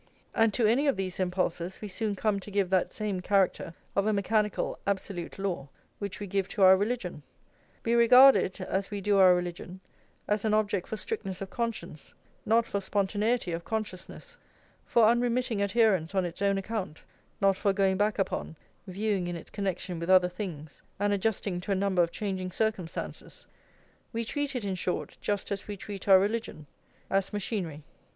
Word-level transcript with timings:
And 0.33 0.51
to 0.55 0.65
any 0.65 0.87
of 0.87 0.97
these 0.97 1.19
impulses 1.19 1.79
we 1.79 1.87
soon 1.87 2.15
come 2.15 2.39
to 2.39 2.49
give 2.49 2.71
that 2.71 2.91
same 2.91 3.19
character 3.21 3.75
of 3.95 4.07
a 4.07 4.13
mechanical, 4.13 4.79
absolute 4.87 5.37
law, 5.37 5.69
which 5.99 6.19
we 6.19 6.25
give 6.25 6.47
to 6.47 6.63
our 6.63 6.75
religion; 6.75 7.21
we 7.85 7.93
regard 7.93 8.35
it, 8.35 8.59
as 8.59 8.89
we 8.89 8.99
do 8.99 9.19
our 9.19 9.35
religion, 9.35 9.79
as 10.27 10.43
an 10.43 10.55
object 10.55 10.87
for 10.87 10.97
strictness 10.97 11.39
of 11.39 11.51
conscience, 11.51 12.15
not 12.47 12.65
for 12.65 12.81
spontaneity 12.81 13.51
of 13.51 13.63
consciousness; 13.63 14.37
for 14.87 15.03
unremitting 15.05 15.61
adherence 15.61 16.15
on 16.15 16.25
its 16.25 16.41
own 16.41 16.57
account, 16.57 17.03
not 17.39 17.55
for 17.55 17.71
going 17.71 17.95
back 17.97 18.17
upon, 18.17 18.55
viewing 18.87 19.27
in 19.27 19.35
its 19.35 19.51
connection 19.51 19.99
with 19.99 20.09
other 20.09 20.29
things, 20.29 20.81
and 20.99 21.13
adjusting 21.13 21.61
to 21.61 21.71
a 21.71 21.75
number 21.75 22.01
of 22.01 22.09
changing 22.11 22.49
circumstances; 22.49 23.45
we 24.13 24.25
treat 24.25 24.55
it, 24.55 24.65
in 24.65 24.73
short, 24.73 25.15
just 25.21 25.51
as 25.51 25.67
we 25.67 25.77
treat 25.77 26.07
our 26.07 26.17
religion, 26.17 26.65
as 27.11 27.31
machinery. 27.31 27.83